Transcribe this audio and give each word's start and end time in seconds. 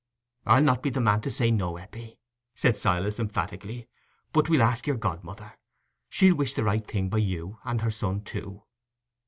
"I'll 0.47 0.63
not 0.63 0.81
be 0.81 0.89
the 0.89 0.99
man 0.99 1.21
to 1.21 1.29
say 1.29 1.51
no, 1.51 1.77
Eppie," 1.77 2.19
said 2.55 2.75
Silas, 2.75 3.19
emphatically; 3.19 3.87
"but 4.33 4.49
we'll 4.49 4.63
ask 4.63 4.87
your 4.87 4.97
godmother. 4.97 5.53
She'll 6.09 6.33
wish 6.33 6.55
the 6.55 6.63
right 6.63 6.87
thing 6.87 7.07
by 7.07 7.19
you 7.19 7.59
and 7.63 7.81
her 7.81 7.91
son 7.91 8.21
too." 8.23 8.63